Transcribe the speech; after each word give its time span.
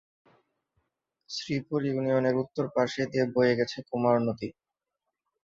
শ্রীপুর 1.29 1.79
ইউনিয়নের 1.85 2.35
উত্তর 2.43 2.65
পাশে 2.75 3.01
দিয়ে 3.11 3.25
বয়ে 3.35 3.57
গেছে 3.59 3.77
কুমার 3.89 4.17
নদী। 4.21 4.49